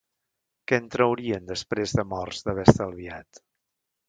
[0.71, 3.45] Què en traurien, després de morts, d'haver estalviat